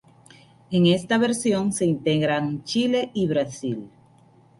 [0.71, 3.87] En esta versión se integran Chile y Brasil.